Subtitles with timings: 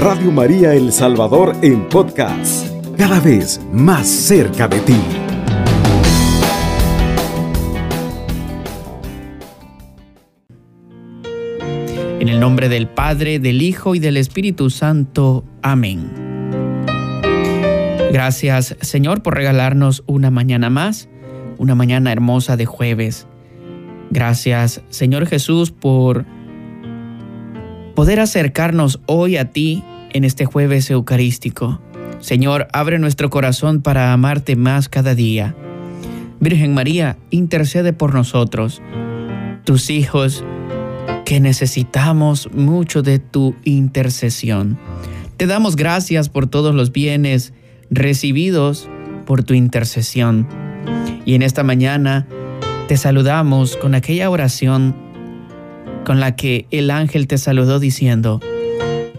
[0.00, 4.96] Radio María El Salvador en podcast, cada vez más cerca de ti.
[12.18, 15.44] En el nombre del Padre, del Hijo y del Espíritu Santo.
[15.60, 16.10] Amén.
[18.10, 21.10] Gracias Señor por regalarnos una mañana más,
[21.58, 23.26] una mañana hermosa de jueves.
[24.08, 26.24] Gracias Señor Jesús por
[27.94, 31.80] poder acercarnos hoy a ti en este jueves eucarístico.
[32.20, 35.54] Señor, abre nuestro corazón para amarte más cada día.
[36.40, 38.82] Virgen María, intercede por nosotros,
[39.64, 40.44] tus hijos,
[41.24, 44.78] que necesitamos mucho de tu intercesión.
[45.36, 47.52] Te damos gracias por todos los bienes
[47.90, 48.88] recibidos
[49.26, 50.46] por tu intercesión.
[51.24, 52.26] Y en esta mañana
[52.88, 54.94] te saludamos con aquella oración
[56.04, 58.40] con la que el ángel te saludó diciendo,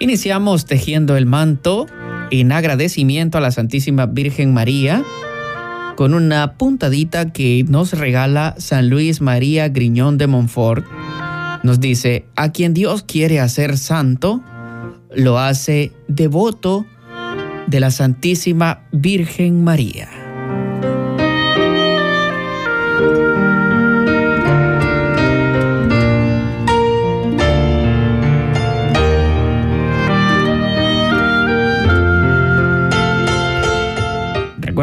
[0.00, 1.86] Iniciamos tejiendo el manto
[2.30, 5.02] en agradecimiento a la Santísima Virgen María
[5.96, 10.84] con una puntadita que nos regala San Luis María Griñón de Montfort
[11.62, 14.42] nos dice, a quien Dios quiere hacer santo,
[15.14, 16.86] lo hace devoto
[17.66, 20.17] de la Santísima Virgen María.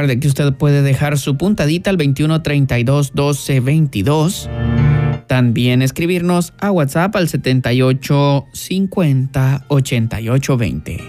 [0.06, 4.50] Recuerde que usted puede dejar su puntadita al 2132 1222
[5.26, 11.04] también escribirnos a WhatsApp al 78 50 88 20.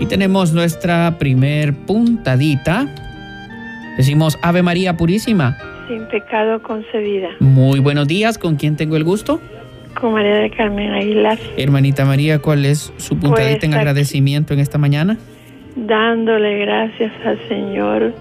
[0.00, 3.09] Y tenemos nuestra primer puntadita.
[3.96, 5.56] Decimos Ave María Purísima
[5.90, 7.30] sin pecado concebida.
[7.40, 9.40] Muy buenos días, ¿con quién tengo el gusto?
[10.00, 11.36] Con María de Carmen Aguilar.
[11.56, 15.18] Hermanita María, ¿cuál es su puntadita pues en agradecimiento en esta mañana?
[15.74, 18.14] Dándole gracias al Señor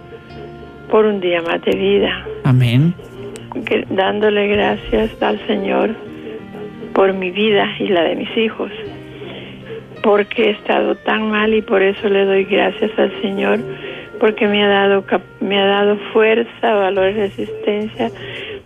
[0.89, 2.25] por un día más de vida.
[2.43, 2.95] Amén.
[3.91, 5.95] dándole gracias al Señor
[6.93, 8.71] por mi vida y la de mis hijos.
[10.01, 13.59] Porque he estado tan mal y por eso le doy gracias al Señor
[14.19, 15.03] porque me ha dado
[15.41, 18.11] me ha dado fuerza, valor y resistencia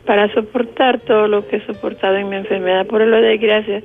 [0.06, 2.86] para soportar todo lo que he soportado en mi enfermedad.
[2.88, 3.84] Por lo de gracias,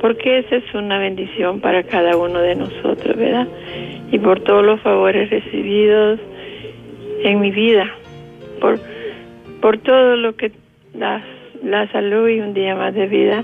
[0.00, 3.48] porque esa es una bendición para cada uno de nosotros, ¿verdad?
[4.10, 6.20] Y por todos los favores recibidos
[7.22, 7.86] en mi vida,
[8.60, 8.78] por,
[9.60, 10.52] por todo lo que
[10.92, 11.24] da
[11.62, 13.42] la salud y un día más de vida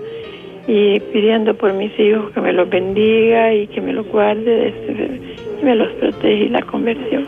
[0.67, 4.69] y pidiendo por mis hijos que me los bendiga y que me los guarde de
[4.69, 4.93] este
[5.63, 7.27] me los protege y la conversión.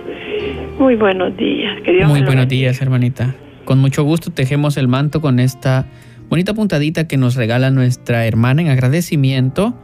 [0.79, 1.79] Muy buenos días.
[2.07, 3.35] Muy buenos días, hermanita.
[3.65, 5.87] Con mucho gusto tejemos el manto con esta
[6.29, 9.75] bonita puntadita que nos regala nuestra hermana en agradecimiento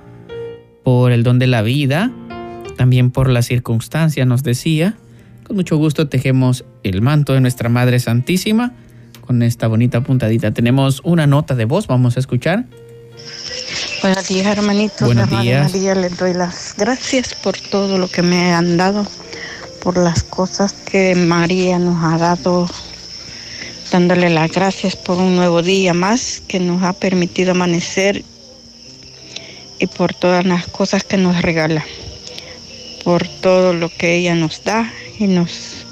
[0.83, 2.11] por el don de la vida,
[2.77, 4.95] también por la circunstancia, nos decía.
[5.45, 8.75] Con mucho gusto tejemos el manto de nuestra Madre Santísima
[9.21, 10.53] con esta bonita puntadita.
[10.53, 12.65] Tenemos una nota de voz, vamos a escuchar.
[14.01, 15.01] Buenos días, hermanitos.
[15.01, 15.73] Buenos días.
[15.73, 19.05] María, les doy las gracias por todo lo que me han dado,
[19.83, 22.71] por las cosas que María nos ha dado,
[23.91, 28.25] dándole las gracias por un nuevo día más que nos ha permitido amanecer
[29.81, 31.85] y por todas las cosas que nos regala,
[33.03, 35.85] por todo lo que ella nos da y nos,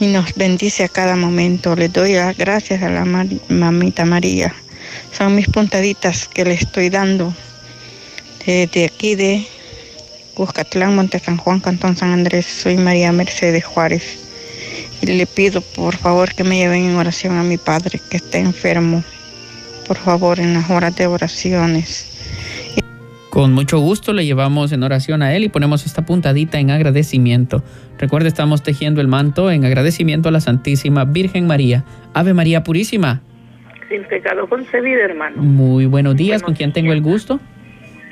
[0.00, 1.74] y nos bendice a cada momento.
[1.76, 3.06] Les doy las gracias a la
[3.48, 4.54] mamita María
[5.16, 7.34] son mis puntaditas que le estoy dando
[8.52, 9.44] desde aquí de
[10.34, 12.46] Cuscatlán, Monte San Juan, Cantón San Andrés.
[12.46, 14.24] Soy María Mercedes Juárez.
[15.02, 18.38] Y le pido por favor que me lleven en oración a mi padre que está
[18.38, 19.04] enfermo.
[19.86, 22.06] Por favor, en las horas de oraciones.
[23.30, 27.62] Con mucho gusto le llevamos en oración a él y ponemos esta puntadita en agradecimiento.
[27.98, 31.84] Recuerde, estamos tejiendo el manto en agradecimiento a la Santísima Virgen María.
[32.14, 33.22] Ave María Purísima
[33.88, 35.42] sin pecado concebida, hermano.
[35.42, 37.40] Muy buenos días, ¿con quién tengo el gusto?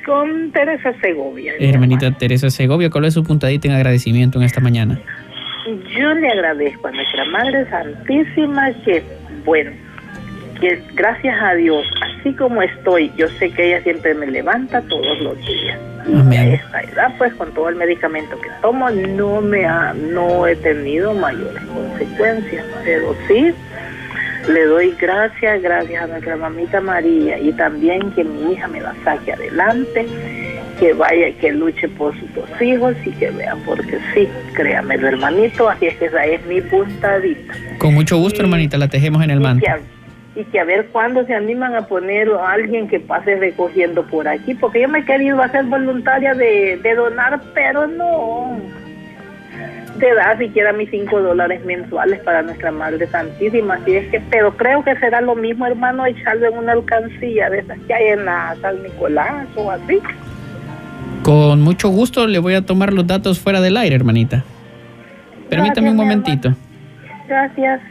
[0.07, 1.53] Con Teresa Segovia.
[1.59, 4.99] Hermanita Teresa Segovia, ¿cuál es su puntadita en agradecimiento en esta mañana?
[5.95, 9.03] Yo le agradezco a nuestra Madre Santísima que,
[9.43, 9.71] bueno,
[10.61, 15.19] que gracias a Dios, así como estoy, yo sé que ella siempre me levanta todos
[15.19, 15.77] los días.
[16.07, 16.39] Amén.
[16.39, 20.55] A esta edad, pues con todo el medicamento que tomo, no me ha, no he
[20.55, 23.53] tenido mayores consecuencias, pero sí
[24.47, 28.93] le doy gracias, gracias a nuestra mamita María y también que mi hija me la
[29.03, 30.05] saque adelante,
[30.79, 35.69] que vaya, que luche por sus dos hijos y que vean, porque sí, créame, hermanito,
[35.69, 37.53] así es que esa es mi puntadita.
[37.79, 39.65] Con mucho gusto, hermanita, la tejemos en el manto.
[40.35, 44.27] y que a ver cuándo se animan a poner a alguien que pase recogiendo por
[44.27, 48.59] aquí, porque yo me he querido hacer voluntaria de, de donar, pero no.
[49.99, 54.55] Te da siquiera mis cinco dólares mensuales para nuestra Madre Santísima, así es que, pero
[54.55, 58.25] creo que será lo mismo, hermano, echarlo en una alcancía de esas que hay en
[58.25, 59.99] la San Nicolás o así.
[61.23, 64.43] Con mucho gusto le voy a tomar los datos fuera del aire, hermanita.
[65.49, 66.55] Permítame un Gracias, mi momentito.
[67.27, 67.81] Gracias.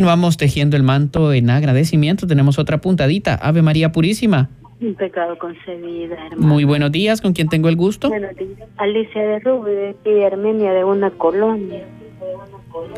[0.00, 2.26] Continuamos tejiendo el manto en agradecimiento.
[2.26, 3.34] Tenemos otra puntadita.
[3.34, 4.48] Ave María Purísima.
[4.80, 6.54] Un pecado concebida, hermano.
[6.54, 7.20] Muy buenos días.
[7.20, 8.08] ¿Con quién tengo el gusto?
[8.08, 8.66] Buenos días.
[8.78, 11.84] Alicia de Rubio, de aquí de Armenia, de una colonia.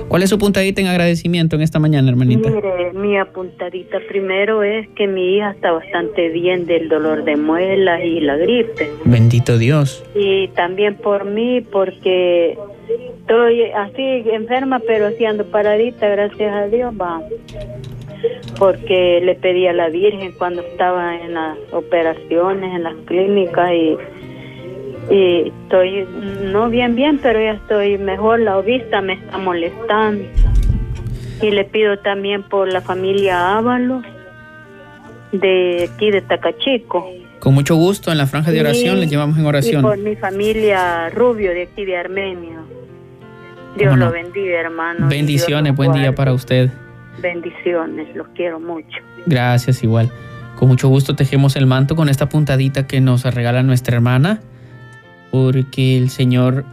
[0.07, 2.49] ¿Cuál es su puntadita en agradecimiento en esta mañana, hermanita?
[2.49, 8.01] Mire, mi apuntadita primero es que mi hija está bastante bien del dolor de muelas
[8.05, 8.93] y la gripe.
[9.05, 10.05] Bendito Dios.
[10.15, 12.57] Y también por mí, porque
[13.33, 17.21] estoy así enferma, pero así ando paradita, gracias a Dios, va.
[18.59, 23.97] Porque le pedí a la Virgen cuando estaba en las operaciones, en las clínicas y,
[25.11, 26.07] y estoy
[26.53, 28.41] no bien bien, pero ya estoy mejor.
[28.41, 30.25] La vista me está molestando.
[31.41, 34.05] Y le pido también por la familia Ábalos
[35.33, 37.11] de aquí de Tacachico.
[37.41, 40.05] Con mucho gusto, en la franja de oración Y- le llevamos en Y por oración.
[40.05, 42.61] mi familia Rubio de aquí de Armenia.
[43.77, 45.09] Dios lo bendiga, hermano.
[45.09, 46.71] Bendiciones, buen día para usted.
[47.21, 48.99] Bendiciones, los quiero mucho.
[49.27, 50.11] Gracias, igual.
[50.57, 54.41] Con mucho gusto tejemos el manto con esta puntadita que nos regala nuestra hermana,
[55.31, 56.65] porque el Señor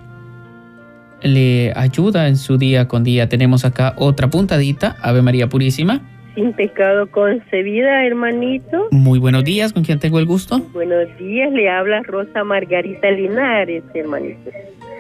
[1.22, 3.30] le ayuda en su día con día.
[3.30, 6.02] Tenemos acá otra puntadita, Ave María Purísima.
[6.36, 8.88] Sin pecado concebida, hermanito.
[8.92, 10.60] Muy buenos días, ¿con quién tengo el gusto?
[10.74, 14.52] Buenos días, le habla Rosa Margarita Linares, hermanito.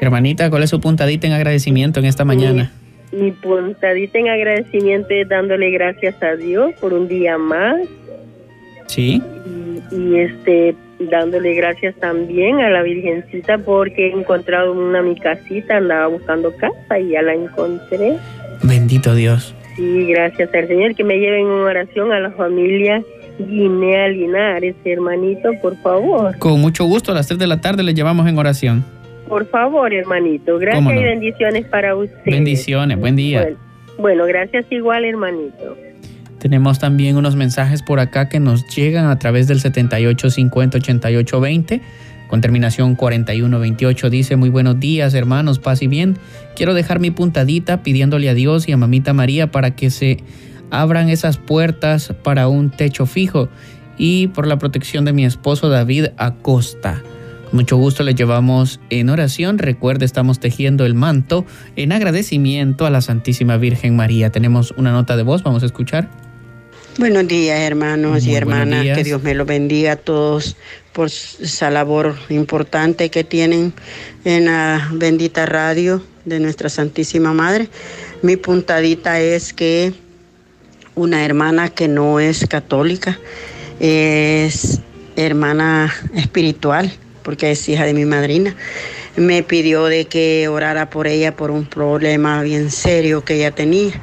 [0.02, 2.72] Hermanita, ¿cuál es su puntadita en agradecimiento en esta mañana?
[3.12, 7.80] Mi puntadita en agradecimiento es dándole gracias a Dios por un día más
[8.90, 9.22] Sí,
[9.92, 15.78] y, y, este dándole gracias también a la Virgencita porque he encontrado una mi casita,
[15.78, 18.18] andaba buscando casa y ya la encontré.
[18.64, 19.54] bendito Dios.
[19.78, 23.04] Y gracias al Señor que me lleven en oración a la familia
[23.38, 26.38] Guinea Linares, hermanito, por favor.
[26.40, 28.84] Con mucho gusto, a las 3 de la tarde le llevamos en oración.
[29.30, 30.58] Por favor, hermanito.
[30.58, 32.20] Gracias y bendiciones para usted.
[32.26, 33.44] Bendiciones, buen día.
[33.44, 33.58] Bueno,
[34.00, 35.78] bueno, gracias igual, hermanito.
[36.40, 41.82] Tenemos también unos mensajes por acá que nos llegan a través del 78508820
[42.28, 44.10] con terminación 4128.
[44.10, 46.18] Dice, muy buenos días hermanos, paz y bien.
[46.56, 50.18] Quiero dejar mi puntadita pidiéndole a Dios y a Mamita María para que se
[50.72, 53.50] abran esas puertas para un techo fijo
[53.98, 57.02] y por la protección de mi esposo David Acosta.
[57.52, 59.58] Mucho gusto le llevamos en oración.
[59.58, 64.30] Recuerde, estamos tejiendo el manto en agradecimiento a la Santísima Virgen María.
[64.30, 66.10] Tenemos una nota de voz, vamos a escuchar.
[67.00, 68.86] Buenos días, hermanos Muy y hermanas.
[68.96, 70.58] Que Dios me los bendiga a todos
[70.94, 73.74] por esa labor importante que tienen
[74.26, 77.70] en la bendita radio de nuestra Santísima Madre.
[78.22, 79.94] Mi puntadita es que
[80.94, 83.18] una hermana que no es católica
[83.80, 84.82] es
[85.16, 86.92] hermana espiritual,
[87.30, 88.56] porque es hija de mi madrina.
[89.16, 93.94] Me pidió de que orara por ella por un problema bien serio que ella tenía.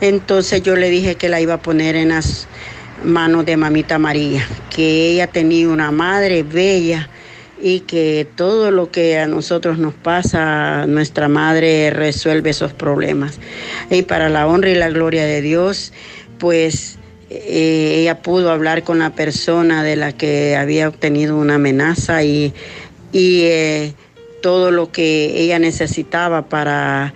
[0.00, 2.46] Entonces yo le dije que la iba a poner en las
[3.02, 7.10] manos de mamita María, que ella tenía una madre bella
[7.60, 13.40] y que todo lo que a nosotros nos pasa, nuestra madre resuelve esos problemas.
[13.90, 15.92] Y para la honra y la gloria de Dios,
[16.38, 16.99] pues
[17.30, 22.52] eh, ella pudo hablar con la persona de la que había obtenido una amenaza y,
[23.12, 23.94] eh,
[24.42, 27.12] todo lo que ella necesitaba para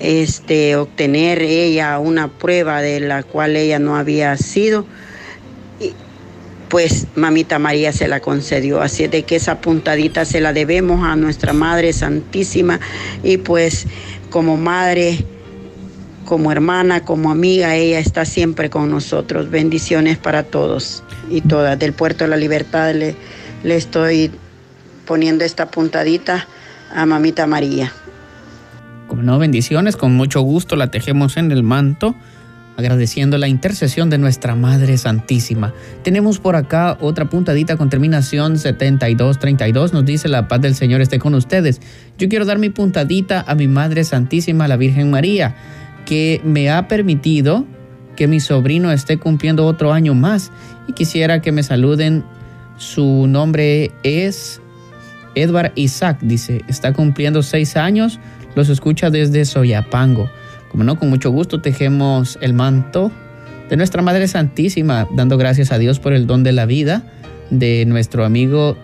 [0.00, 4.86] este, obtener ella una prueba de la cual ella no había sido
[6.74, 8.82] pues mamita María se la concedió.
[8.82, 12.80] Así de que esa puntadita se la debemos a nuestra Madre Santísima
[13.22, 13.86] y pues
[14.28, 15.24] como madre,
[16.24, 19.50] como hermana, como amiga, ella está siempre con nosotros.
[19.50, 21.78] Bendiciones para todos y todas.
[21.78, 23.16] Del Puerto de la Libertad le,
[23.64, 24.30] estoy
[25.06, 26.46] poniendo esta puntadita
[26.94, 27.92] a mamita María.
[29.08, 32.14] Como no, bendiciones, con mucho gusto la tejemos en el manto
[32.76, 35.72] agradeciendo la intercesión de nuestra Madre Santísima.
[36.02, 39.92] Tenemos por acá otra puntadita con terminación 7232.
[39.92, 41.80] Nos dice la paz del Señor esté con ustedes.
[42.18, 45.54] Yo quiero dar mi puntadita a mi Madre Santísima, la Virgen María,
[46.04, 47.66] que me ha permitido
[48.16, 50.50] que mi sobrino esté cumpliendo otro año más
[50.86, 52.24] y quisiera que me saluden.
[52.76, 54.60] Su nombre es
[55.34, 58.18] Edward Isaac, dice, está cumpliendo seis años,
[58.54, 60.28] los escucha desde Soyapango.
[60.70, 63.12] Como no, con mucho gusto tejemos el manto
[63.70, 67.04] de nuestra Madre Santísima, dando gracias a Dios por el don de la vida
[67.50, 68.76] de nuestro amigo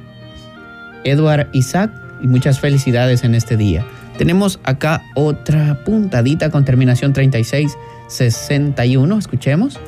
[1.05, 1.91] Edward Isaac
[2.23, 3.85] y muchas felicidades en este día.
[4.21, 9.19] Tenemos acá otra puntadita con terminación 3661.
[9.19, 9.81] Escuchemos.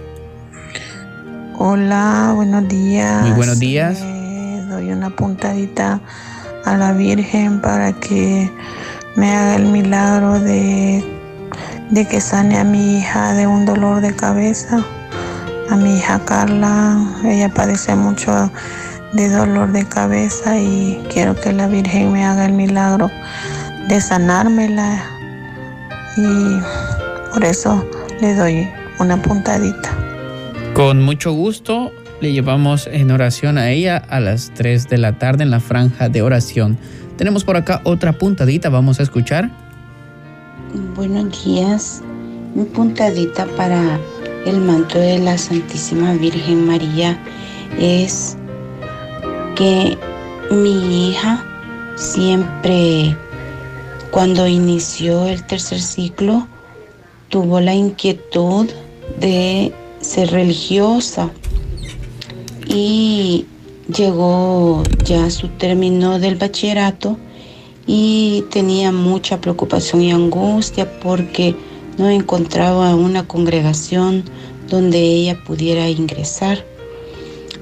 [1.58, 3.26] Hola, buenos días.
[3.26, 4.00] Muy buenos días.
[4.70, 6.00] doy una puntadita
[6.64, 8.50] a la Virgen para que
[9.16, 11.04] me haga el milagro de
[11.90, 14.82] de que sane a mi hija de un dolor de cabeza.
[15.68, 18.50] A mi hija Carla, ella padece mucho
[19.12, 23.10] de dolor de cabeza y quiero que la Virgen me haga el milagro
[23.88, 25.04] de sanármela
[26.16, 27.84] y por eso
[28.20, 29.90] le doy una puntadita.
[30.74, 35.42] Con mucho gusto le llevamos en oración a ella a las 3 de la tarde
[35.42, 36.78] en la franja de oración.
[37.16, 39.50] Tenemos por acá otra puntadita, vamos a escuchar.
[40.94, 42.02] Buenos días.
[42.54, 43.98] Mi puntadita para
[44.46, 47.18] el manto de la Santísima Virgen María
[47.78, 48.36] es
[49.56, 49.98] que
[50.50, 51.44] mi hija
[51.96, 53.16] siempre,
[54.12, 56.46] cuando inició el tercer ciclo,
[57.30, 58.68] tuvo la inquietud
[59.18, 61.30] de ser religiosa
[62.68, 63.46] y
[63.88, 67.16] llegó ya a su término del bachillerato
[67.86, 71.56] y tenía mucha preocupación y angustia porque
[71.96, 74.24] no encontraba una congregación
[74.68, 76.66] donde ella pudiera ingresar.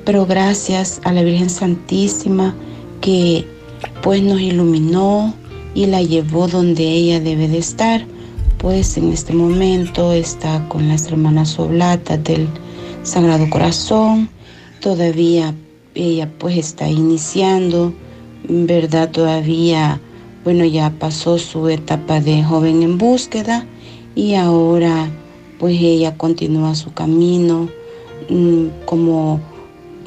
[0.04, 2.56] Pero gracias a la Virgen Santísima
[3.00, 3.46] que
[4.02, 5.32] pues nos iluminó
[5.74, 8.04] y la llevó donde ella debe de estar,
[8.58, 12.48] pues en este momento está con las hermanas oblatas del
[13.02, 14.28] Sagrado Corazón,
[14.80, 15.54] todavía
[15.94, 17.94] ella pues está iniciando,
[18.48, 19.10] ¿verdad?
[19.10, 20.00] Todavía
[20.42, 23.66] bueno, ya pasó su etapa de joven en búsqueda
[24.14, 25.10] y ahora
[25.58, 27.68] pues ella continúa su camino
[28.30, 29.40] mm, como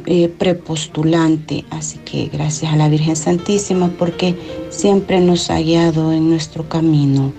[0.06, 1.66] eh, prepostulante.
[1.70, 4.36] Así que gracias a la Virgen Santísima porque
[4.70, 7.34] siempre nos ha guiado en nuestro camino.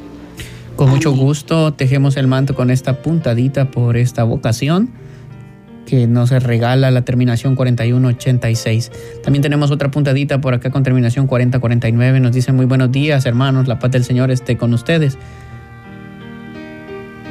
[0.76, 4.90] Con mucho gusto tejemos el manto con esta puntadita por esta vocación
[5.86, 8.90] que nos regala la terminación 4186.
[9.22, 12.20] También tenemos otra puntadita por acá con terminación 4049.
[12.20, 15.18] Nos dice muy buenos días, hermanos, la paz del Señor esté con ustedes.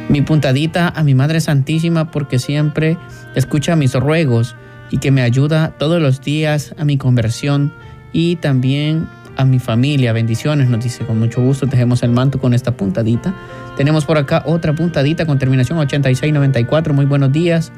[0.10, 2.98] Mi puntadita a mi Madre Santísima porque siempre
[3.36, 4.56] escucha mis ruegos
[4.94, 7.74] y que me ayuda todos los días a mi conversión
[8.12, 9.08] y también
[9.38, 10.14] a mi familia.
[10.14, 11.66] Bendiciones, nos dice con mucho gusto.
[11.66, 13.34] Tejemos el manto con esta puntadita.
[13.76, 16.94] Tenemos por acá otra puntadita con terminación 8694.
[16.94, 17.72] Muy buenos días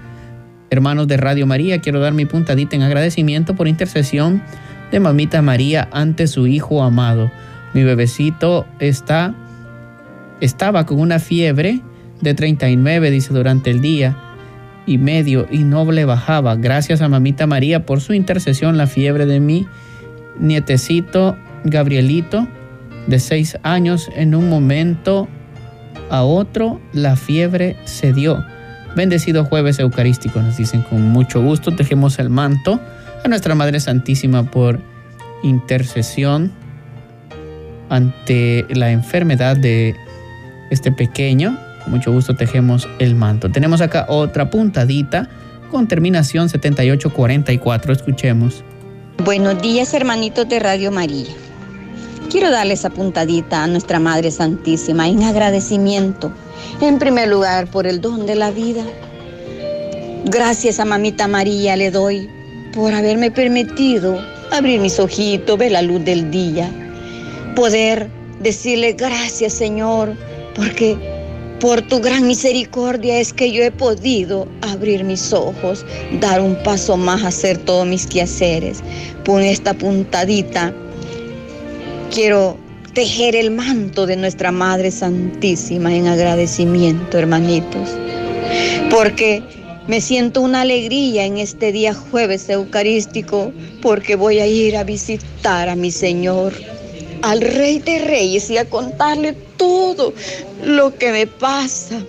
[0.69, 4.43] hermanos de Radio María, quiero dar mi puntadita en agradecimiento por intercesión
[4.91, 7.31] de mamita María ante su hijo amado.
[7.73, 9.33] Mi bebecito está,
[10.41, 11.79] estaba con una fiebre
[12.19, 14.17] de 39, dice, durante el día
[14.85, 16.55] y medio y no le bajaba.
[16.55, 19.67] Gracias a mamita María por su intercesión, la fiebre de mi
[20.39, 22.47] nietecito Gabrielito
[23.07, 25.27] de seis años, en un momento
[26.09, 28.43] a otro la fiebre se dio
[28.95, 31.75] Bendecido jueves eucarístico, nos dicen con mucho gusto.
[31.75, 32.79] Tejemos el manto
[33.23, 34.79] a nuestra Madre Santísima por
[35.43, 36.53] intercesión
[37.89, 39.95] ante la enfermedad de
[40.71, 41.57] este pequeño.
[41.85, 43.51] Con mucho gusto tejemos el manto.
[43.51, 45.29] Tenemos acá otra puntadita
[45.69, 47.93] con terminación 7844.
[47.93, 48.63] Escuchemos.
[49.23, 51.29] Buenos días, hermanitos de Radio María.
[52.31, 56.33] Quiero darle esa puntadita a nuestra Madre Santísima en agradecimiento,
[56.81, 58.83] en primer lugar, por el don de la vida.
[60.25, 62.27] Gracias a Mamita María le doy
[62.73, 64.19] por haberme permitido
[64.51, 66.67] abrir mis ojitos, ver la luz del día,
[67.55, 68.09] poder
[68.41, 70.15] decirle gracias, Señor,
[70.55, 71.14] porque
[71.65, 75.83] por tu gran misericordia es que yo he podido abrir mis ojos,
[76.21, 78.83] dar un paso más, hacer todos mis quehaceres.
[79.23, 80.71] Por esta puntadita
[82.13, 82.55] quiero
[82.93, 87.89] tejer el manto de nuestra Madre Santísima en agradecimiento, hermanitos.
[88.91, 89.41] Porque
[89.87, 95.67] me siento una alegría en este día jueves eucarístico, porque voy a ir a visitar
[95.69, 96.53] a mi Señor
[97.25, 100.13] al Rey de Reyes y a contarle todo
[100.63, 101.99] lo que me pasa.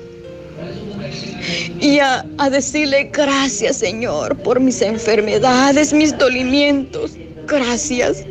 [1.80, 7.12] Y a, decirle gracias Señor por mis enfermedades, mis dolimientos.
[7.46, 8.24] Gracias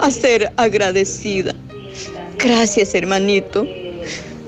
[0.00, 1.54] a ser agradecida.
[2.38, 3.66] Gracias hermanito.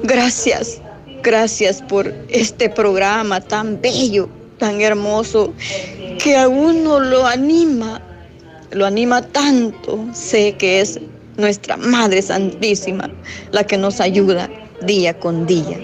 [0.02, 0.80] Gracias.
[1.22, 5.52] Gracias por este programa tan bello, tan hermoso,
[6.22, 8.00] que a uno lo anima,
[8.70, 10.06] lo anima tanto.
[10.14, 10.99] Sé que es
[11.37, 13.10] nuestra Madre Santísima,
[13.52, 14.49] la que nos ayuda
[14.87, 15.78] día con día.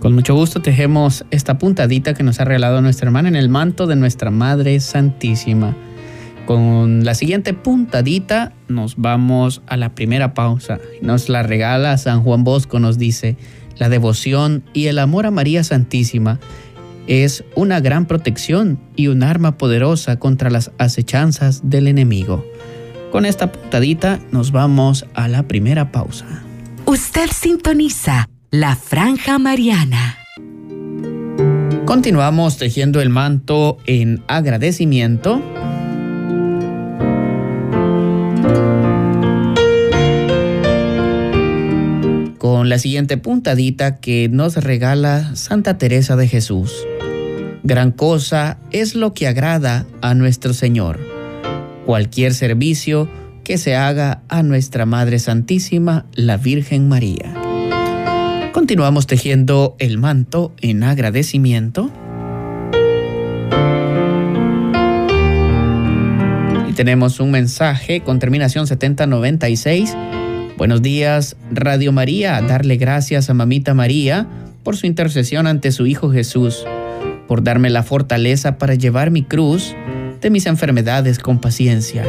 [0.00, 3.86] Con mucho gusto tejemos esta puntadita que nos ha regalado nuestra hermana en el manto
[3.86, 5.74] de nuestra Madre Santísima.
[6.46, 10.78] Con la siguiente puntadita nos vamos a la primera pausa.
[11.02, 13.36] Nos la regala San Juan Bosco, nos dice,
[13.78, 16.38] la devoción y el amor a María Santísima
[17.06, 22.44] es una gran protección y un arma poderosa contra las acechanzas del enemigo.
[23.10, 26.26] Con esta puntadita nos vamos a la primera pausa.
[26.86, 30.18] Usted sintoniza la franja mariana.
[31.84, 35.40] Continuamos tejiendo el manto en agradecimiento.
[42.38, 46.72] Con la siguiente puntadita que nos regala Santa Teresa de Jesús.
[47.62, 51.05] Gran cosa es lo que agrada a nuestro Señor
[51.86, 53.08] cualquier servicio
[53.44, 57.32] que se haga a nuestra Madre Santísima, la Virgen María.
[58.52, 61.90] Continuamos tejiendo el manto en agradecimiento.
[66.68, 69.96] Y tenemos un mensaje con terminación 7096.
[70.58, 72.40] Buenos días, Radio María.
[72.42, 74.26] Darle gracias a Mamita María
[74.64, 76.64] por su intercesión ante su Hijo Jesús,
[77.28, 79.76] por darme la fortaleza para llevar mi cruz
[80.26, 82.04] de mis enfermedades con paciencia.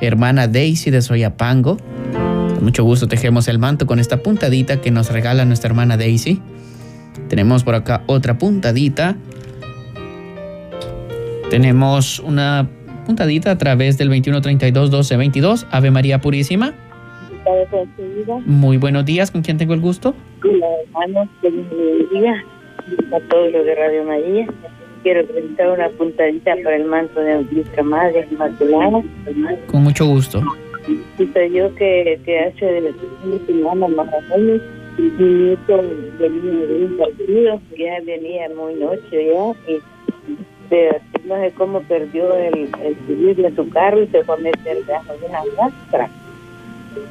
[0.00, 1.78] Hermana Daisy de Soyapango,
[2.54, 6.40] con mucho gusto tejemos el manto con esta puntadita que nos regala nuestra hermana Daisy.
[7.28, 9.16] Tenemos por acá otra puntadita.
[11.50, 12.68] Tenemos una
[13.04, 15.66] puntadita a través del 2132-1222.
[15.72, 16.72] Ave María Purísima.
[18.46, 19.32] Muy buenos días.
[19.32, 20.14] ¿Con quién tengo el gusto?
[20.44, 21.28] Hola,
[22.12, 22.44] día
[23.12, 24.46] a todos los de Radio María
[25.02, 29.02] quiero presentar una puntadita para el manto de nuestra Madre Inmaculada.
[29.66, 30.42] Con mucho gusto.
[31.18, 32.92] Y yo que, que hace de
[33.46, 34.62] semana más o menos,
[34.98, 35.82] mi nieto
[36.18, 39.80] venía de un partido, ya venía muy noche ya, y
[40.70, 44.84] de, no sé cómo perdió el, el de su carro y se fue a meter
[44.84, 46.10] debajo de una rastra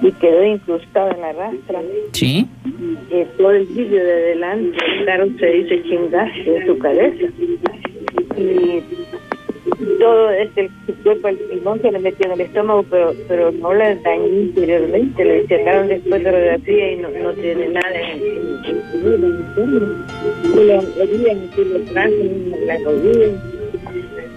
[0.02, 1.82] y quedó incrustado en la rastra.
[2.14, 2.48] Sí.
[2.66, 7.26] Y todo el vídeo de adelante, el carro se dice chingaste en su cabeza
[8.38, 8.84] y
[10.00, 10.70] todo este
[11.04, 15.26] cuerpo el pulmón se le metió en el estómago pero pero no le dañó interiormente
[15.26, 18.40] le sacaron después de radiografía y no, no tiene nada en,
[22.84, 23.28] rodilla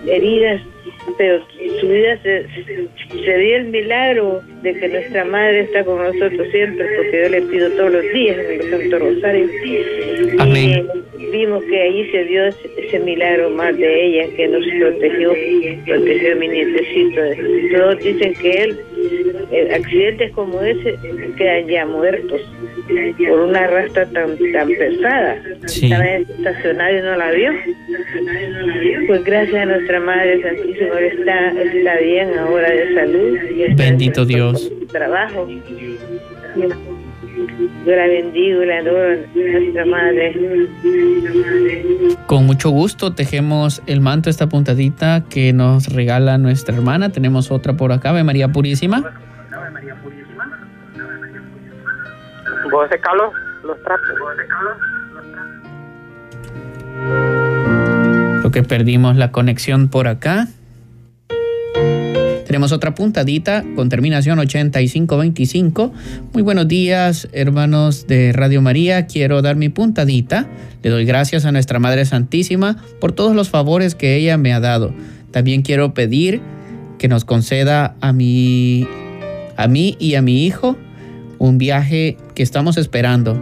[0.06, 0.62] heridas
[1.18, 1.42] pero
[1.80, 2.46] su vida se,
[3.24, 7.42] se dio el milagro de que nuestra madre está con nosotros siempre porque yo le
[7.42, 9.46] pido todos los días en el Santo Rosario
[10.38, 10.86] Amén
[11.32, 15.32] vimos que ahí se dio ese, milagro más de ella que nos protegió,
[15.86, 17.20] protegió a mi nietecito.
[17.76, 19.11] Todos dicen que él, eh,
[19.74, 20.98] accidentes como ese,
[21.36, 22.40] quedan ya muertos
[23.28, 25.36] por una rastra tan tan pesada.
[25.64, 27.52] Estaba estacionario y no la vio.
[29.06, 33.38] Pues gracias a nuestra Madre Santísima, está, está bien ahora de salud.
[33.50, 34.70] Y Bendito Dios.
[34.90, 35.48] Trabajo.
[37.86, 40.68] Yo la bendigo y la adoro, nuestra madre.
[42.26, 47.10] Con mucho gusto tejemos el manto, esta puntadita que nos regala nuestra hermana.
[47.10, 49.31] Tenemos otra por acá, Ave María Purísima.
[52.72, 52.88] ¿Vos?
[53.64, 54.06] Los trapos.
[58.38, 60.48] Creo que perdimos la conexión por acá.
[62.46, 65.92] Tenemos otra puntadita con terminación 8525.
[66.32, 69.06] Muy buenos días, hermanos de Radio María.
[69.06, 70.46] Quiero dar mi puntadita.
[70.82, 74.60] Le doy gracias a nuestra Madre Santísima por todos los favores que ella me ha
[74.60, 74.94] dado.
[75.30, 76.40] También quiero pedir
[76.98, 78.88] que nos conceda a mi
[79.56, 80.76] a mí y a mi hijo
[81.42, 83.36] un viaje que estamos esperando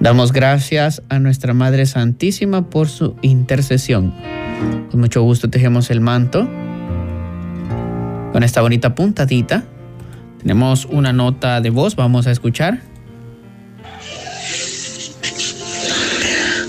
[0.00, 4.14] Damos gracias a nuestra Madre Santísima por su intercesión.
[4.92, 6.48] Con mucho gusto tejemos el manto
[8.32, 9.64] con esta bonita puntadita.
[10.40, 12.80] Tenemos una nota de voz, vamos a escuchar.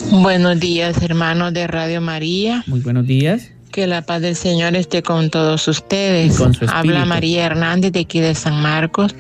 [0.09, 2.63] Buenos días, hermanos de Radio María.
[2.65, 3.51] Muy buenos días.
[3.71, 6.37] Que la paz del Señor esté con todos ustedes.
[6.37, 9.15] con Habla María Hernández de aquí de San Marcos.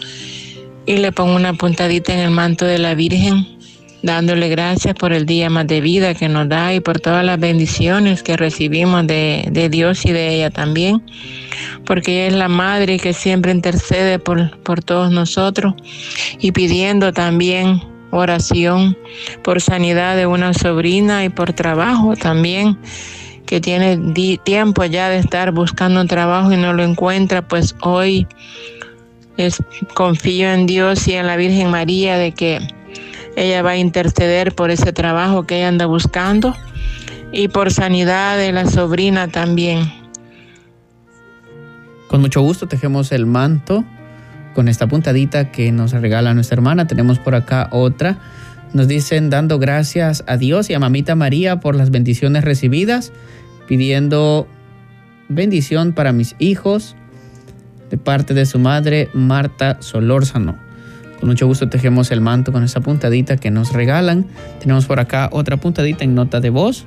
[0.85, 3.59] Y le pongo una puntadita en el manto de la Virgen
[4.01, 7.39] dándole gracias por el día más de vida que nos da y por todas las
[7.39, 11.01] bendiciones que recibimos de, Dios y de ella también,
[11.85, 15.73] porque ella es la madre que siempre intercede por, por todos nosotros
[16.39, 17.81] y pidiendo también
[18.11, 18.97] oración
[19.43, 22.77] por sanidad de una sobrina y por trabajo también
[23.49, 23.97] que tiene
[24.43, 28.27] tiempo ya de estar buscando un trabajo y no lo encuentra, pues hoy
[29.37, 29.63] es,
[29.95, 32.59] confío en Dios y en la Virgen María de que
[33.35, 36.55] ella va a interceder por ese trabajo que ella anda buscando
[37.31, 39.91] y por sanidad de la sobrina también.
[42.07, 43.83] Con mucho gusto tejemos el manto
[44.53, 46.85] con esta puntadita que nos regala nuestra hermana.
[46.85, 48.19] Tenemos por acá otra.
[48.73, 53.11] Nos dicen dando gracias a Dios y a Mamita María por las bendiciones recibidas,
[53.67, 54.47] pidiendo
[55.27, 56.95] bendición para mis hijos
[57.89, 60.57] de parte de su madre Marta Solórzano.
[61.19, 64.25] Con mucho gusto tejemos el manto con esa puntadita que nos regalan.
[64.59, 66.85] Tenemos por acá otra puntadita en nota de voz.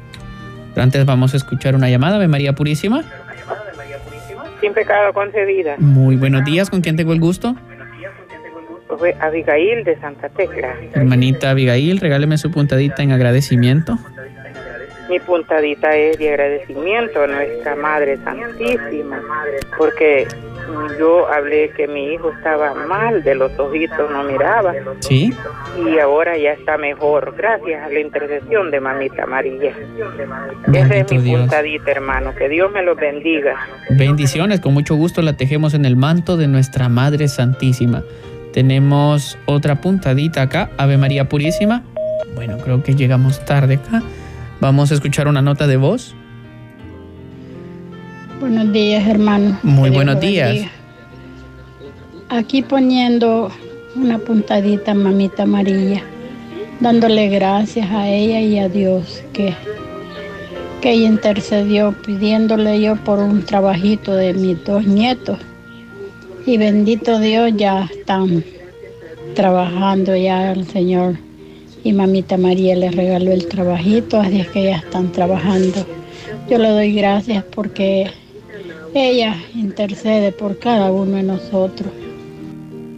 [0.75, 3.03] Pero antes vamos a escuchar una llamada de María Purísima.
[4.61, 5.77] Sin pecado concedida.
[5.79, 7.57] Muy buenos días, ¿con quién tengo el gusto?
[9.21, 10.75] Abigail de Santa Tecla.
[10.95, 13.99] Hermanita Abigail, regáleme su puntadita en agradecimiento.
[15.09, 19.21] Mi puntadita es de agradecimiento a nuestra Madre Santísima,
[19.77, 20.27] porque
[20.99, 24.75] yo hablé que mi hijo estaba mal de los ojitos, no miraba.
[25.01, 25.35] Sí.
[25.87, 29.73] Y ahora ya está mejor, gracias a la intercesión de Mamita María.
[30.73, 32.35] Esa es mi puntadita, hermano.
[32.35, 33.57] Que Dios me los bendiga.
[33.91, 38.03] Bendiciones, con mucho gusto la tejemos en el manto de nuestra Madre Santísima.
[38.53, 41.83] Tenemos otra puntadita acá, Ave María Purísima.
[42.35, 44.03] Bueno, creo que llegamos tarde acá.
[44.61, 46.15] Vamos a escuchar una nota de voz.
[48.41, 49.59] Buenos días, hermano.
[49.63, 50.67] Muy buenos días.
[52.29, 53.51] Aquí poniendo
[53.97, 56.03] una puntadita, mamita María,
[56.81, 59.55] dándole gracias a ella y a Dios que,
[60.81, 65.39] que ella intercedió, pidiéndole yo por un trabajito de mis dos nietos.
[66.45, 68.45] Y bendito Dios, ya están
[69.35, 71.17] trabajando ya el Señor.
[71.85, 75.87] Y mamita María le regaló el trabajito, así es que ya están trabajando.
[76.51, 78.11] Yo le doy gracias porque
[78.95, 81.91] ella intercede por cada uno de nosotros.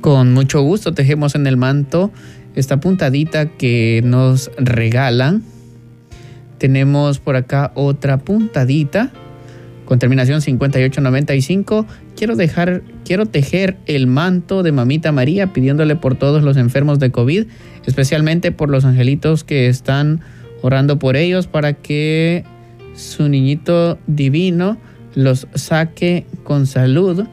[0.01, 2.11] Con mucho gusto tejemos en el manto
[2.55, 5.43] esta puntadita que nos regalan.
[6.59, 9.13] Tenemos por acá otra puntadita
[9.85, 11.87] con terminación 5895.
[12.17, 17.11] Quiero dejar, quiero tejer el manto de Mamita María pidiéndole por todos los enfermos de
[17.11, 17.47] COVID,
[17.87, 20.21] especialmente por los angelitos que están
[20.63, 22.45] orando por ellos para que
[22.95, 24.79] su niñito divino
[25.15, 27.25] los saque con salud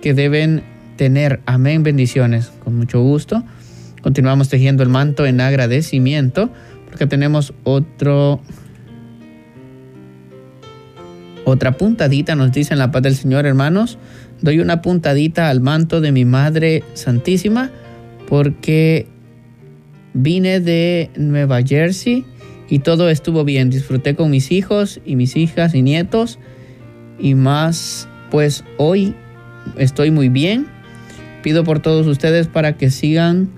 [0.00, 0.62] que deben
[0.96, 1.40] tener.
[1.46, 2.52] Amén, bendiciones.
[2.62, 3.42] Con mucho gusto.
[4.02, 6.50] Continuamos tejiendo el manto en agradecimiento
[6.88, 8.40] porque tenemos otro
[11.44, 13.98] otra puntadita, nos dicen la paz del Señor, hermanos.
[14.40, 17.70] Doy una puntadita al manto de mi Madre Santísima
[18.28, 19.06] porque
[20.14, 22.24] vine de Nueva Jersey
[22.68, 23.70] y todo estuvo bien.
[23.70, 26.38] Disfruté con mis hijos y mis hijas y nietos
[27.18, 29.14] y más, pues hoy
[29.76, 30.66] estoy muy bien.
[31.42, 33.50] Pido por todos ustedes para que sigan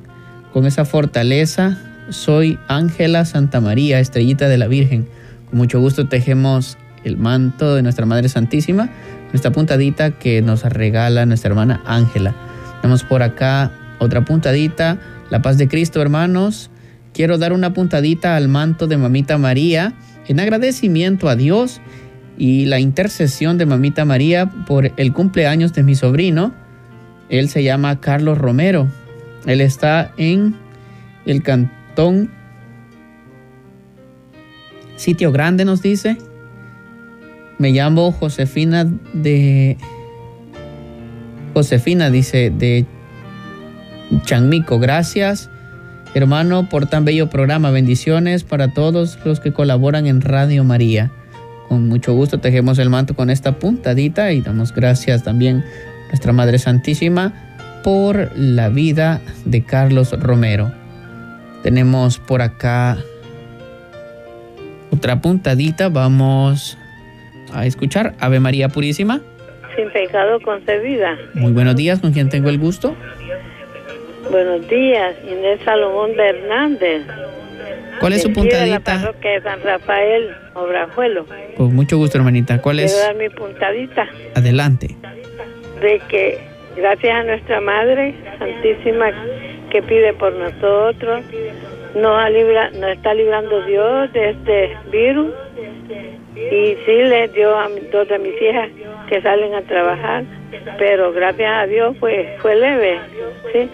[0.52, 1.78] con esa fortaleza.
[2.10, 5.06] Soy Ángela Santa María, estrellita de la Virgen.
[5.48, 8.90] Con mucho gusto tejemos el manto de nuestra Madre Santísima,
[9.32, 12.34] nuestra puntadita que nos regala nuestra hermana Ángela.
[12.80, 14.98] Tenemos por acá otra puntadita,
[15.30, 16.70] la paz de Cristo, hermanos.
[17.12, 19.94] Quiero dar una puntadita al manto de Mamita María
[20.26, 21.80] en agradecimiento a Dios
[22.36, 26.52] y la intercesión de Mamita María por el cumpleaños de mi sobrino.
[27.28, 28.88] Él se llama Carlos Romero.
[29.46, 30.56] Él está en
[31.26, 32.30] el cantón
[34.96, 36.18] Sitio Grande, nos dice.
[37.58, 39.76] Me llamo Josefina de...
[41.54, 42.84] Josefina dice de
[44.24, 45.50] Chanmico, gracias
[46.14, 47.70] hermano por tan bello programa.
[47.70, 51.10] Bendiciones para todos los que colaboran en Radio María.
[51.68, 55.64] Con mucho gusto tejemos el manto con esta puntadita y damos gracias también
[56.06, 57.32] a nuestra Madre Santísima
[57.82, 60.72] por la vida de Carlos Romero.
[61.62, 62.96] Tenemos por acá
[64.90, 65.88] otra puntadita.
[65.88, 66.78] Vamos
[67.54, 69.20] a escuchar Ave María Purísima.
[69.76, 71.16] Sin pecado concebida.
[71.34, 72.94] Muy buenos días, ¿con quién tengo el gusto?
[74.30, 77.02] Buenos días, Inés Salomón de Hernández.
[78.00, 79.00] ¿Cuál es su de la puntadita?
[79.00, 81.26] parroquia de San Rafael, Obrajuelo.
[81.56, 82.60] Con mucho gusto, hermanita.
[82.60, 83.00] ¿Cuál Quiero es?
[83.02, 84.96] dar mi puntadita Adelante.
[85.80, 86.38] de que
[86.76, 89.10] gracias a nuestra Madre Santísima
[89.70, 91.24] que pide por nosotros,
[91.94, 95.32] nos, libra- nos está librando Dios de este virus
[96.36, 98.70] y sí le dio a dos de mis hijas
[99.08, 100.24] que salen a trabajar,
[100.78, 102.98] pero gracias a Dios fue, fue leve,
[103.52, 103.68] ¿sí?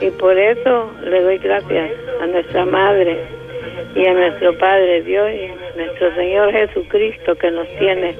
[0.00, 3.18] Y por eso le doy gracias a nuestra Madre
[3.94, 8.16] y a nuestro Padre Dios y nuestro Señor Jesucristo que nos tiene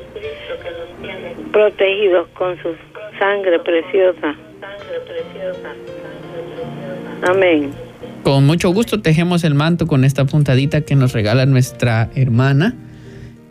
[1.52, 2.74] protegidos con su
[3.18, 4.34] sangre preciosa.
[7.22, 7.72] Amén.
[8.22, 12.74] Con mucho gusto tejemos el manto con esta puntadita que nos regala nuestra hermana.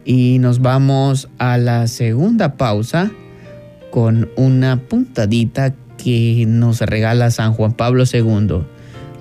[0.06, 3.12] Y nos vamos a la segunda pausa
[3.92, 8.63] con una puntadita que nos regala San Juan Pablo II.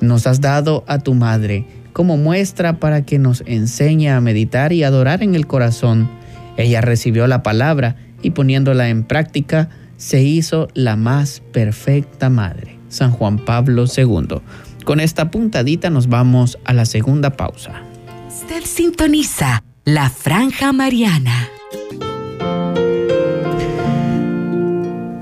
[0.01, 4.83] Nos has dado a tu madre como muestra para que nos enseñe a meditar y
[4.83, 6.11] adorar en el corazón.
[6.57, 12.79] Ella recibió la palabra y poniéndola en práctica se hizo la más perfecta madre.
[12.88, 14.40] San Juan Pablo II.
[14.85, 17.83] Con esta puntadita nos vamos a la segunda pausa.
[18.29, 21.49] Usted sintoniza la franja mariana.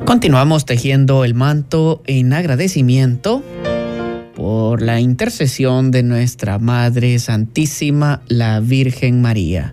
[0.05, 3.43] Continuamos tejiendo el manto en agradecimiento
[4.35, 9.73] por la intercesión de nuestra Madre Santísima, la Virgen María.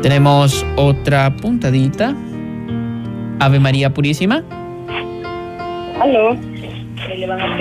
[0.00, 2.16] Tenemos otra puntadita.
[3.40, 4.42] Ave María Purísima.
[6.00, 6.30] Aló.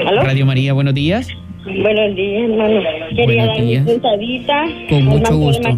[0.08, 0.22] ¿Aló?
[0.22, 1.28] Radio María, buenos días.
[1.64, 2.82] Buenos días, hermano.
[3.10, 4.64] Quería Buenos dar mi puntadita.
[4.90, 5.70] Con mucho gusto.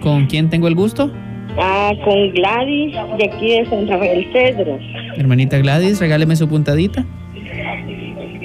[0.00, 1.10] ¿Con quién tengo el gusto?
[1.58, 4.78] Ah, con Gladys, de aquí de San Rafael Cedro.
[5.16, 7.04] Hermanita Gladys, regáleme su puntadita.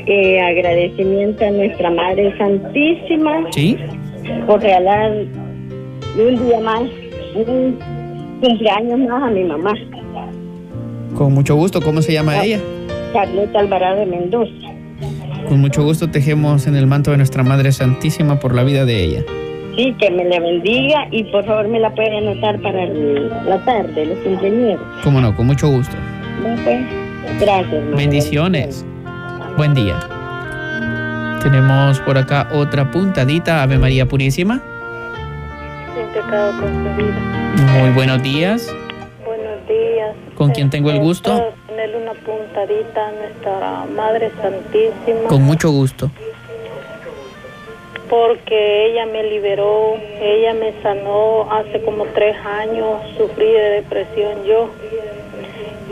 [0.06, 3.78] Eh, agradecimiento a nuestra Madre Santísima ¿Sí?
[4.46, 6.84] por regalar un día más,
[7.36, 7.78] un
[8.40, 9.74] cumpleaños más a mi mamá,
[11.16, 11.82] Con mucho gusto.
[11.82, 12.60] ¿Cómo se llama ella?
[13.14, 14.67] Carlota Alvarado de Mendoza.
[15.48, 19.04] Con mucho gusto tejemos en el manto de nuestra Madre Santísima por la vida de
[19.04, 19.24] ella.
[19.78, 23.64] Sí, que me la bendiga y por favor me la puede anotar para el- la
[23.64, 24.80] tarde, los cumpleaños.
[25.04, 25.96] Cómo no, con mucho gusto.
[26.44, 26.80] ¿No, pues?
[27.40, 27.98] Gracias, hermano.
[27.98, 28.86] Bendiciones.
[29.56, 29.96] Buen día.
[31.44, 34.62] Tenemos por acá otra puntadita, Ave María Purísima.
[35.96, 37.14] Sin pecado concebido.
[37.80, 38.74] Muy buenos días.
[39.26, 40.16] Buenos días.
[40.36, 41.54] ¿Con quién tengo el gusto?
[42.08, 45.28] Una puntadita a nuestra Madre Santísima.
[45.28, 46.10] Con mucho gusto.
[48.10, 54.70] porque ella me liberó, ella me sanó hace como tres años, sufrí de depresión yo.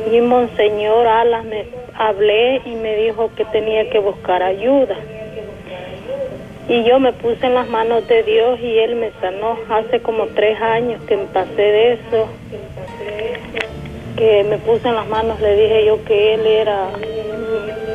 [0.09, 4.95] Y Monseñor Alas me hablé y me dijo que tenía que buscar ayuda.
[6.69, 10.27] Y yo me puse en las manos de Dios y Él me sanó hace como
[10.27, 12.29] tres años que me pasé de eso.
[14.17, 16.89] Que me puse en las manos, le dije yo que Él era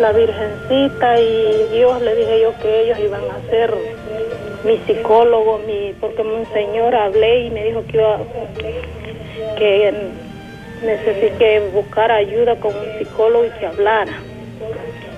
[0.00, 3.74] la Virgencita y Dios le dije yo que ellos iban a ser
[4.64, 8.18] mi psicólogo, mi, porque Monseñor hablé y me dijo que iba,
[9.56, 9.92] que
[10.85, 14.12] necesité buscar ayuda con un psicólogo y que hablara.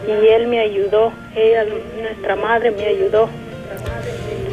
[0.06, 1.64] Y él me ayudó, ella,
[2.00, 3.28] nuestra madre me ayudó.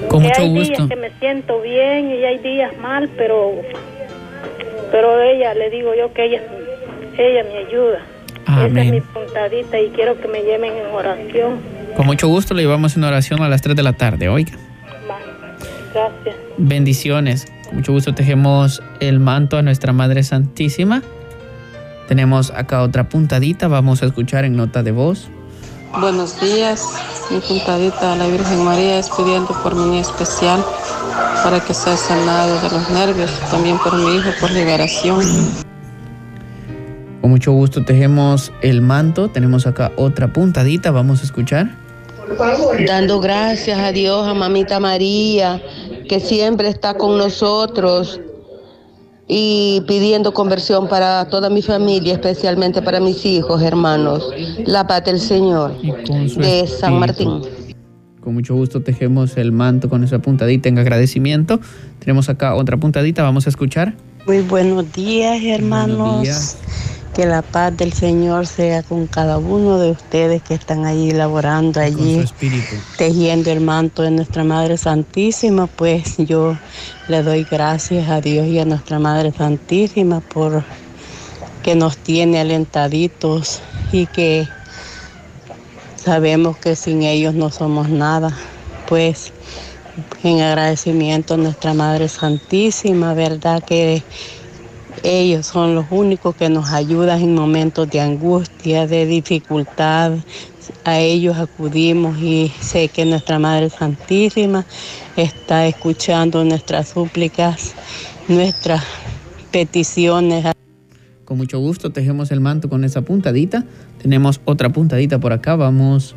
[0.07, 0.73] Con mucho hay gusto.
[0.73, 3.53] días que me siento bien y hay días mal, pero
[4.91, 6.41] pero ella, le digo yo que ella,
[7.17, 7.99] ella me ayuda.
[8.43, 9.03] Esa es mi Amén.
[9.13, 11.59] puntadita y quiero que me lleven en oración.
[11.95, 14.29] Con mucho gusto le llevamos en oración a las 3 de la tarde.
[14.29, 14.53] Oiga.
[15.93, 16.35] Gracias.
[16.57, 17.45] Bendiciones.
[17.65, 21.03] Con mucho gusto tejemos el manto a nuestra Madre Santísima.
[22.07, 23.67] Tenemos acá otra puntadita.
[23.67, 25.29] Vamos a escuchar en nota de voz.
[25.99, 26.85] Buenos días,
[27.31, 30.63] mi puntadita a la Virgen María es pidiendo por mi niño especial
[31.43, 35.19] para que sea sanado de los nervios, también por mi hijo por liberación.
[37.21, 39.29] Con mucho gusto tejemos el manto.
[39.29, 40.91] Tenemos acá otra puntadita.
[40.91, 41.75] Vamos a escuchar.
[42.87, 45.61] dando gracias a Dios, a Mamita María,
[46.07, 48.19] que siempre está con nosotros
[49.27, 54.27] y pidiendo conversión para toda mi familia, especialmente para mis hijos, hermanos.
[54.65, 57.58] La paz del Señor de San Martín.
[58.21, 61.59] Con mucho gusto tejemos el manto con esa puntadita en agradecimiento.
[61.99, 63.95] Tenemos acá otra puntadita, vamos a escuchar.
[64.27, 65.97] Muy buenos días, hermanos.
[65.97, 66.57] Buenos días.
[67.15, 71.79] Que la paz del Señor sea con cada uno de ustedes que están allí laborando
[71.79, 72.23] allí,
[72.97, 75.67] tejiendo el manto de nuestra Madre Santísima.
[75.67, 76.57] Pues yo
[77.07, 80.63] le doy gracias a Dios y a nuestra Madre Santísima por
[81.63, 84.47] que nos tiene alentaditos y que
[86.09, 88.35] sabemos que sin ellos no somos nada.
[88.87, 89.31] Pues
[90.23, 93.63] en agradecimiento a nuestra Madre Santísima, ¿verdad?
[93.63, 94.01] Que
[95.03, 100.13] ellos son los únicos que nos ayudan en momentos de angustia, de dificultad.
[100.83, 104.65] A ellos acudimos y sé que nuestra Madre Santísima
[105.15, 107.75] está escuchando nuestras súplicas,
[108.27, 108.81] nuestras
[109.51, 110.43] peticiones.
[111.23, 113.63] Con mucho gusto tejemos el manto con esa puntadita.
[114.01, 116.15] Tenemos otra puntadita por acá, vamos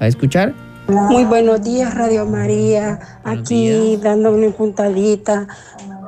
[0.00, 0.54] a escuchar.
[0.88, 3.00] Muy buenos días, Radio María.
[3.24, 5.48] Aquí dando una puntadita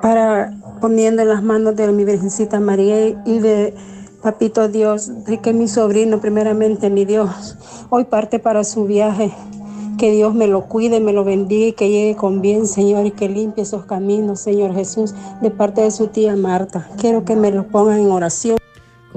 [0.01, 3.75] para poniendo en las manos de mi Virgencita María y de
[4.23, 7.57] Papito Dios, de que mi sobrino, primeramente mi Dios,
[7.91, 9.33] hoy parte para su viaje.
[9.97, 13.11] Que Dios me lo cuide, me lo bendiga y que llegue con bien, Señor, y
[13.11, 16.89] que limpie esos caminos, Señor Jesús, de parte de su tía Marta.
[16.99, 18.59] Quiero que me lo pongan en oración.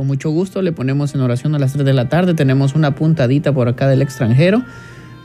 [0.01, 2.33] Con mucho gusto le ponemos en oración a las 3 de la tarde.
[2.33, 4.63] Tenemos una puntadita por acá del extranjero.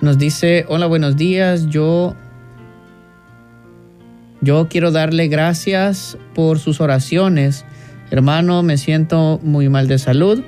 [0.02, 1.68] Nos dice, hola, buenos días.
[1.70, 2.14] Yo,
[4.42, 7.64] yo quiero darle gracias por sus oraciones.
[8.10, 10.42] Hermano, me siento muy mal de salud.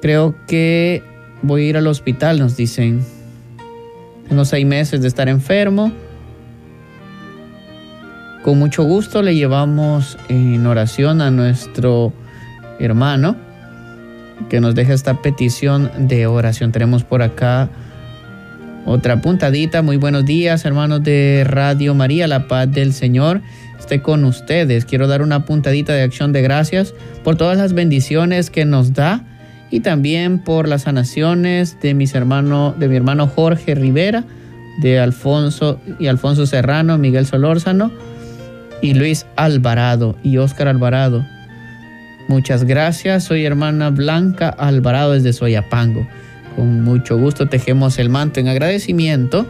[0.00, 1.02] Creo que
[1.42, 3.04] voy a ir al hospital, nos dicen.
[4.28, 5.90] Tengo seis meses de estar enfermo.
[8.44, 12.12] Con mucho gusto le llevamos en oración a nuestro
[12.78, 13.36] hermano
[14.48, 16.72] que nos deja esta petición de oración.
[16.72, 17.68] Tenemos por acá
[18.84, 19.82] otra puntadita.
[19.82, 23.40] Muy buenos días, hermanos de Radio María, la paz del Señor
[23.78, 24.84] esté con ustedes.
[24.84, 29.22] Quiero dar una puntadita de acción de gracias por todas las bendiciones que nos da
[29.70, 34.24] y también por las sanaciones de mis hermanos, de mi hermano Jorge Rivera,
[34.82, 37.92] de Alfonso y Alfonso Serrano, Miguel Solórzano
[38.82, 41.24] y Luis Alvarado y Óscar Alvarado.
[42.28, 43.24] Muchas gracias.
[43.24, 46.06] Soy hermana Blanca Alvarado desde Soyapango.
[46.56, 49.46] Con mucho gusto tejemos el manto en agradecimiento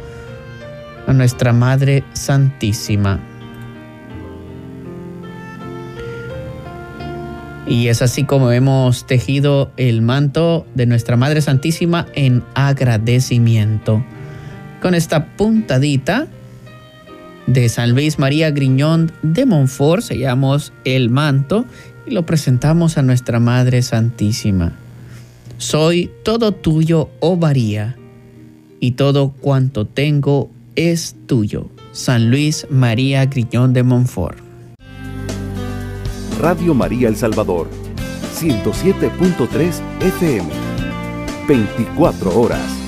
[1.06, 3.20] a nuestra Madre Santísima.
[7.66, 14.04] Y es así como hemos tejido el manto de nuestra Madre Santísima en agradecimiento.
[14.82, 16.26] Con esta puntadita
[17.46, 21.64] de San Luis María Griñón de Montfort sellamos el manto
[22.06, 24.72] y lo presentamos a nuestra Madre Santísima.
[25.58, 27.96] Soy todo tuyo, oh María,
[28.80, 31.68] y todo cuanto tengo es tuyo.
[31.92, 34.38] San Luis María Griñón de Montfort.
[36.38, 37.68] Radio María El Salvador,
[38.38, 40.48] 107.3 FM,
[41.48, 42.85] 24 horas.